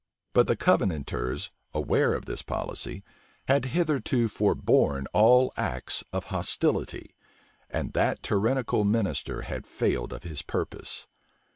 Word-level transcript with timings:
But 0.33 0.47
the 0.47 0.55
Covenanters, 0.55 1.51
aware 1.75 2.15
of 2.15 2.25
this 2.25 2.41
policy, 2.41 3.03
had 3.47 3.65
hitherto 3.65 4.27
forborne 4.29 5.05
all 5.13 5.53
acts 5.57 6.03
of 6.11 6.23
hostility; 6.33 7.13
and 7.69 7.93
that 7.93 8.23
tyrannical 8.23 8.83
minister 8.83 9.43
had 9.43 9.67
failed 9.67 10.11
of 10.11 10.23
his 10.23 10.41
purpose. 10.41 11.05